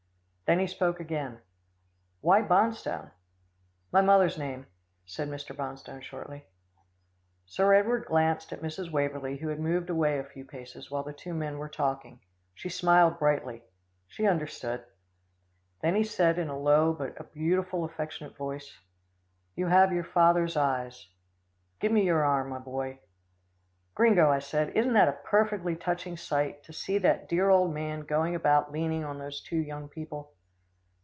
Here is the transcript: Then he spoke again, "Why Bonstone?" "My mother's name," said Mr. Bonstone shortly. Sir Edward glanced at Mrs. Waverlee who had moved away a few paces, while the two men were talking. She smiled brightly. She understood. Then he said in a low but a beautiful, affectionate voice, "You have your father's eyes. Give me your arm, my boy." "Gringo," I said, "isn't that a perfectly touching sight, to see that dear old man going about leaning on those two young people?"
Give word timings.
Then 0.47 0.59
he 0.59 0.67
spoke 0.67 0.99
again, 0.99 1.39
"Why 2.19 2.41
Bonstone?" 2.41 3.11
"My 3.93 4.01
mother's 4.01 4.37
name," 4.37 4.67
said 5.05 5.29
Mr. 5.29 5.55
Bonstone 5.55 6.01
shortly. 6.03 6.43
Sir 7.45 7.73
Edward 7.73 8.03
glanced 8.05 8.51
at 8.51 8.59
Mrs. 8.61 8.91
Waverlee 8.91 9.37
who 9.39 9.47
had 9.47 9.61
moved 9.61 9.89
away 9.89 10.19
a 10.19 10.25
few 10.25 10.43
paces, 10.43 10.91
while 10.91 11.03
the 11.03 11.13
two 11.13 11.33
men 11.33 11.57
were 11.57 11.69
talking. 11.69 12.19
She 12.53 12.67
smiled 12.67 13.17
brightly. 13.17 13.61
She 14.07 14.27
understood. 14.27 14.83
Then 15.81 15.95
he 15.95 16.03
said 16.03 16.37
in 16.37 16.49
a 16.49 16.59
low 16.59 16.91
but 16.91 17.17
a 17.17 17.23
beautiful, 17.23 17.85
affectionate 17.85 18.35
voice, 18.35 18.77
"You 19.55 19.67
have 19.67 19.93
your 19.93 20.03
father's 20.03 20.57
eyes. 20.57 21.07
Give 21.79 21.93
me 21.93 22.01
your 22.03 22.25
arm, 22.25 22.49
my 22.49 22.59
boy." 22.59 22.99
"Gringo," 23.95 24.29
I 24.29 24.39
said, 24.39 24.75
"isn't 24.75 24.93
that 24.95 25.07
a 25.07 25.13
perfectly 25.23 25.77
touching 25.77 26.17
sight, 26.17 26.61
to 26.65 26.73
see 26.73 26.97
that 26.97 27.29
dear 27.29 27.49
old 27.49 27.73
man 27.73 28.01
going 28.01 28.35
about 28.35 28.73
leaning 28.73 29.05
on 29.05 29.17
those 29.17 29.39
two 29.39 29.59
young 29.61 29.87
people?" 29.87 30.33